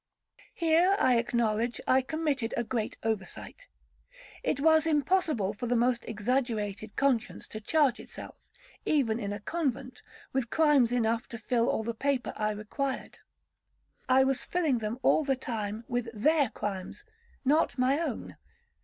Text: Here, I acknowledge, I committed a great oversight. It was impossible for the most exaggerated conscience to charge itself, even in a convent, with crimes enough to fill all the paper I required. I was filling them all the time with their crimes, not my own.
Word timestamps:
Here, 0.55 0.95
I 0.97 1.19
acknowledge, 1.19 1.79
I 1.87 2.01
committed 2.01 2.55
a 2.57 2.63
great 2.63 2.97
oversight. 3.03 3.67
It 4.41 4.59
was 4.59 4.87
impossible 4.87 5.53
for 5.53 5.67
the 5.67 5.75
most 5.75 6.03
exaggerated 6.07 6.95
conscience 6.95 7.47
to 7.49 7.61
charge 7.61 7.99
itself, 7.99 8.35
even 8.83 9.19
in 9.19 9.31
a 9.31 9.39
convent, 9.39 10.01
with 10.33 10.49
crimes 10.49 10.91
enough 10.91 11.27
to 11.27 11.37
fill 11.37 11.69
all 11.69 11.83
the 11.83 11.93
paper 11.93 12.33
I 12.35 12.49
required. 12.53 13.19
I 14.09 14.23
was 14.23 14.43
filling 14.43 14.79
them 14.79 14.97
all 15.03 15.23
the 15.23 15.35
time 15.35 15.85
with 15.87 16.09
their 16.19 16.49
crimes, 16.49 17.03
not 17.45 17.77
my 17.77 17.99
own. 17.99 18.37